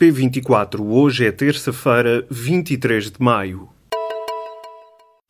[0.00, 3.68] P24, hoje é terça-feira, 23 de maio.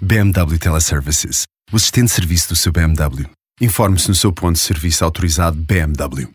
[0.01, 3.29] BMW Teleservices, o assistente de serviço do seu BMW.
[3.61, 6.33] Informe-se no seu ponto de serviço autorizado BMW.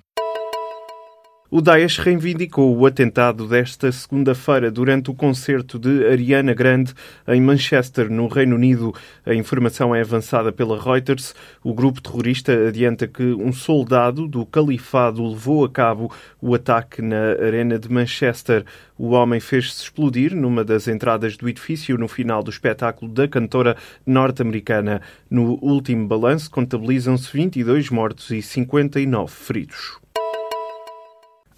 [1.51, 6.93] O Daesh reivindicou o atentado desta segunda-feira durante o concerto de Ariana Grande
[7.27, 8.93] em Manchester, no Reino Unido.
[9.25, 11.33] A informação é avançada pela Reuters.
[11.63, 17.31] O grupo terrorista adianta que um soldado do califado levou a cabo o ataque na
[17.43, 18.63] Arena de Manchester.
[18.95, 23.75] O homem fez-se explodir numa das entradas do edifício no final do espetáculo da cantora
[24.05, 25.01] norte-americana.
[25.27, 29.97] No último balanço, contabilizam-se 22 mortos e 59 feridos.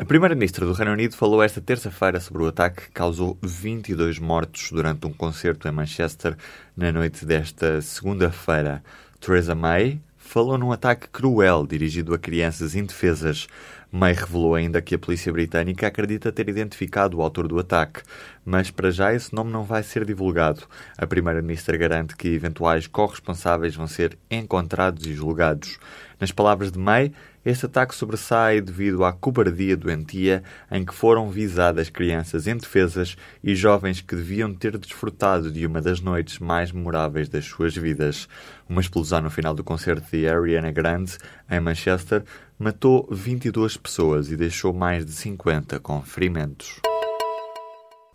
[0.01, 4.71] A Primeira-Ministra do Reino Unido falou esta terça-feira sobre o ataque que causou 22 mortos
[4.71, 6.35] durante um concerto em Manchester
[6.75, 8.83] na noite desta segunda-feira.
[9.19, 13.45] Theresa May falou num ataque cruel dirigido a crianças indefesas.
[13.91, 18.01] May revelou ainda que a polícia britânica acredita ter identificado o autor do ataque,
[18.45, 20.63] mas para já esse nome não vai ser divulgado.
[20.97, 25.77] A Primeira-Ministra garante que eventuais corresponsáveis vão ser encontrados e julgados.
[26.21, 27.11] Nas palavras de May,
[27.43, 33.99] este ataque sobressai devido à cobardia doentia em que foram visadas crianças indefesas e jovens
[33.99, 38.29] que deviam ter desfrutado de uma das noites mais memoráveis das suas vidas.
[38.69, 41.17] Uma explosão no final do concerto de Ariana Grande,
[41.49, 42.23] em Manchester,
[42.61, 46.79] matou 22 pessoas e deixou mais de 50 com ferimentos.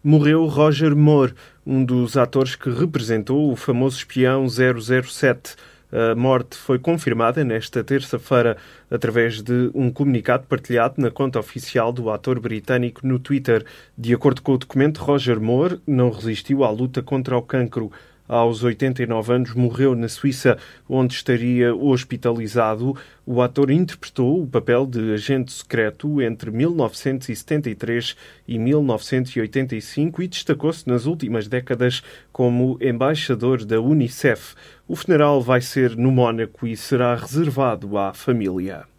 [0.04, 1.34] Morreu Roger Moore,
[1.66, 5.56] um dos atores que representou o famoso espião 007.
[5.90, 8.56] A morte foi confirmada nesta terça-feira
[8.88, 13.64] através de um comunicado partilhado na conta oficial do ator britânico no Twitter.
[13.98, 17.90] De acordo com o documento, Roger Moore não resistiu à luta contra o cancro
[18.28, 22.96] aos 89 anos, morreu na Suíça, onde estaria hospitalizado.
[23.24, 31.06] O ator interpretou o papel de agente secreto entre 1973 e 1985 e destacou-se nas
[31.06, 32.02] últimas décadas
[32.32, 34.54] como embaixador da Unicef.
[34.88, 38.95] O funeral vai ser no Mónaco e será reservado à família.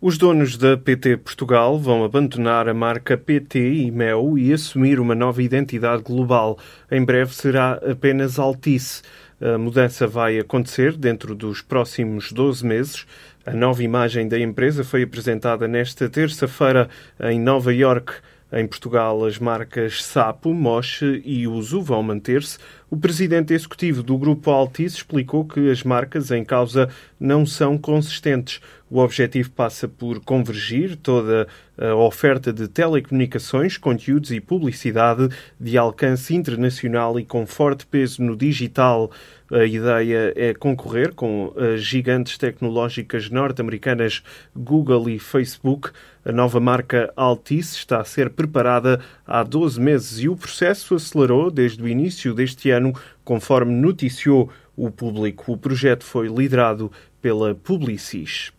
[0.00, 5.12] Os donos da PT Portugal vão abandonar a marca PT e Mel e assumir uma
[5.12, 6.56] nova identidade global.
[6.88, 9.02] Em breve será apenas Altice.
[9.40, 13.06] A mudança vai acontecer dentro dos próximos 12 meses.
[13.44, 16.88] A nova imagem da empresa foi apresentada nesta terça-feira
[17.18, 18.12] em Nova York.
[18.52, 22.56] Em Portugal, as marcas Sapo, Moche e Uso vão manter-se.
[22.90, 26.88] O presidente executivo do grupo Altice explicou que as marcas em causa
[27.20, 28.62] não são consistentes.
[28.90, 35.28] O objetivo passa por convergir toda a oferta de telecomunicações, conteúdos e publicidade
[35.60, 39.10] de alcance internacional e com forte peso no digital.
[39.50, 44.22] A ideia é concorrer com as gigantes tecnológicas norte-americanas
[44.56, 45.90] Google e Facebook.
[46.24, 51.50] A nova marca Altice está a ser preparada há 12 meses e o processo acelerou
[51.50, 52.77] desde o início deste ano,
[53.24, 55.52] conforme noticiou o público.
[55.52, 56.90] O projeto foi liderado
[57.20, 58.52] pela Publicis.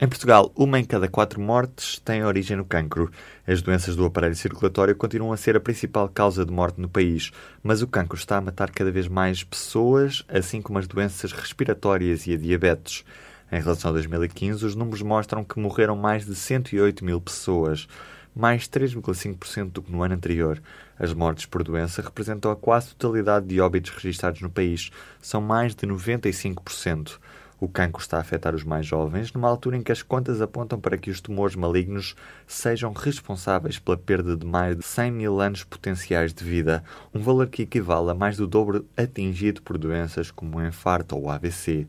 [0.00, 3.08] Em Portugal, uma em cada quatro mortes tem origem no cancro.
[3.46, 7.30] As doenças do aparelho circulatório continuam a ser a principal causa de morte no país,
[7.62, 12.26] mas o cancro está a matar cada vez mais pessoas, assim como as doenças respiratórias
[12.26, 13.04] e a diabetes.
[13.52, 17.86] Em relação a 2015, os números mostram que morreram mais de 108 mil pessoas,
[18.34, 20.62] mais 3,5% do que no ano anterior.
[20.98, 25.74] As mortes por doença representam a quase totalidade de óbitos registados no país, são mais
[25.74, 27.18] de 95%.
[27.62, 30.80] O cancro está a afetar os mais jovens, numa altura em que as contas apontam
[30.80, 35.62] para que os tumores malignos sejam responsáveis pela perda de mais de 100 mil anos
[35.62, 36.82] potenciais de vida,
[37.14, 41.26] um valor que equivale a mais do dobro atingido por doenças como o infarto ou
[41.26, 41.86] o AVC.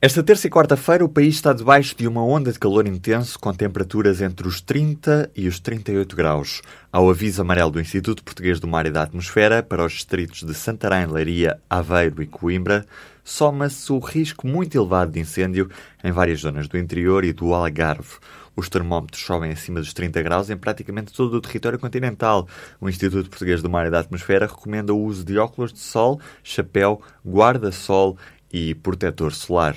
[0.00, 3.52] Esta terça e quarta-feira o país está debaixo de uma onda de calor intenso com
[3.52, 6.62] temperaturas entre os 30 e os 38 graus.
[6.92, 10.54] Ao aviso amarelo do Instituto Português do Mar e da Atmosfera para os distritos de
[10.54, 12.86] Santarém, Leiria, Aveiro e Coimbra,
[13.24, 15.68] soma-se o risco muito elevado de incêndio
[16.04, 18.18] em várias zonas do interior e do Algarve.
[18.54, 22.46] Os termómetros sobem acima dos 30 graus em praticamente todo o território continental.
[22.80, 26.20] O Instituto Português do Mar e da Atmosfera recomenda o uso de óculos de sol,
[26.42, 28.16] chapéu, guarda-sol
[28.52, 29.76] e protetor solar.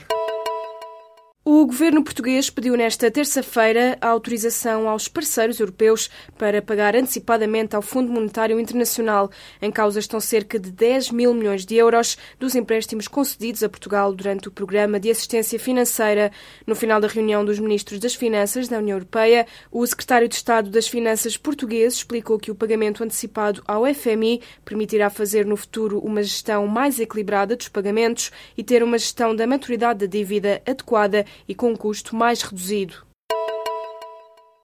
[1.43, 6.07] O governo português pediu nesta terça-feira a autorização aos parceiros europeus
[6.37, 9.31] para pagar antecipadamente ao Fundo Monetário Internacional.
[9.59, 14.13] Em causa estão cerca de 10 mil milhões de euros dos empréstimos concedidos a Portugal
[14.13, 16.31] durante o programa de assistência financeira.
[16.67, 20.69] No final da reunião dos ministros das Finanças da União Europeia, o secretário de Estado
[20.69, 26.21] das Finanças português explicou que o pagamento antecipado ao FMI permitirá fazer no futuro uma
[26.21, 31.55] gestão mais equilibrada dos pagamentos e ter uma gestão da maturidade da dívida adequada e
[31.55, 33.05] com um custo mais reduzido.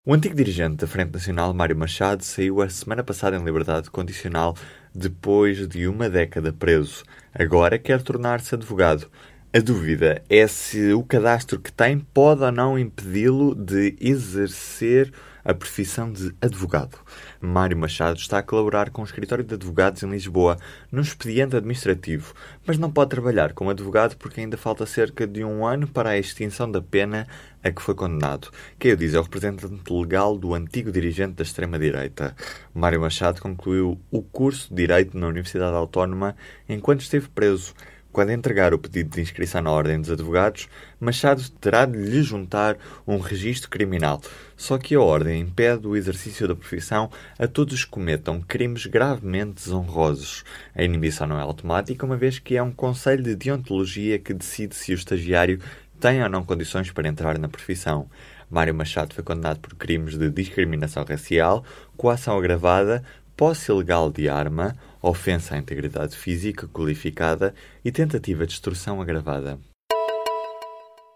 [0.06, 4.56] O antigo dirigente da Frente Nacional, Mário Machado, saiu a semana passada em liberdade condicional
[4.96, 7.04] depois de uma década preso.
[7.34, 9.12] Agora quer tornar-se advogado.
[9.58, 15.12] A dúvida é se o cadastro que tem pode ou não impedi-lo de exercer
[15.44, 17.00] a profissão de advogado.
[17.42, 20.60] Mário Machado está a colaborar com o escritório de advogados em Lisboa
[20.92, 22.36] num expediente administrativo,
[22.68, 26.20] mas não pode trabalhar como advogado porque ainda falta cerca de um ano para a
[26.20, 27.26] extinção da pena
[27.64, 28.52] a que foi condenado.
[28.78, 32.36] Quem o diz é o representante legal do antigo dirigente da extrema-direita.
[32.76, 36.36] Mário Machado concluiu o curso de Direito na Universidade Autónoma
[36.70, 37.74] enquanto esteve preso.
[38.18, 40.68] Quando entregar o pedido de inscrição na Ordem dos Advogados,
[41.00, 42.76] Machado terá de lhe juntar
[43.06, 44.20] um registro criminal.
[44.56, 48.88] Só que a Ordem impede o exercício da profissão a todos os que cometam crimes
[48.88, 50.44] gravemente desonrosos.
[50.74, 54.74] A inibição não é automática, uma vez que é um conselho de deontologia que decide
[54.74, 55.60] se o estagiário
[56.00, 58.10] tem ou não condições para entrar na profissão.
[58.50, 61.64] Mário Machado foi condenado por crimes de discriminação racial,
[61.96, 63.04] coação agravada,
[63.36, 64.76] posse ilegal de arma,
[65.10, 69.60] ofensa à integridade física qualificada e tentativa de destruição agravada.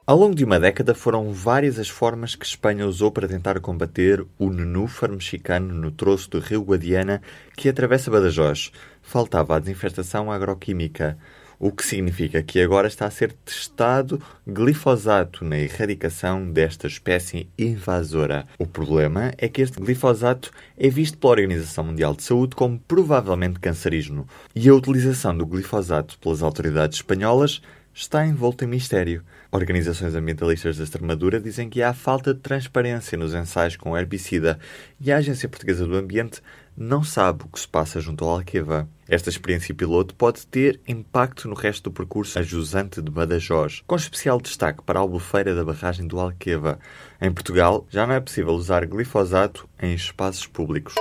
[0.06, 4.26] Ao longo de uma década foram várias as formas que Espanha usou para tentar combater
[4.38, 7.22] o nenúfar mexicano no troço do rio Guadiana
[7.56, 8.72] que atravessa Badajoz.
[9.02, 11.18] Faltava a desinfestação agroquímica
[11.62, 18.48] o que significa que agora está a ser testado glifosato na erradicação desta espécie invasora.
[18.58, 23.60] O problema é que este glifosato é visto pela Organização Mundial de Saúde como provavelmente
[23.60, 27.62] cancerígeno e a utilização do glifosato pelas autoridades espanholas
[27.94, 29.24] está envolta em mistério.
[29.52, 34.60] Organizações ambientalistas da Extremadura dizem que há falta de transparência nos ensaios com herbicida
[35.00, 36.42] e a Agência Portuguesa do Ambiente
[36.76, 38.88] não sabe o que se passa junto ao Alqueva.
[39.08, 43.96] Esta experiência piloto pode ter impacto no resto do percurso a jusante de Badajoz, com
[43.96, 46.80] especial destaque para a albufeira da barragem do Alqueva.
[47.22, 50.96] Em Portugal, já não é possível usar glifosato em espaços públicos.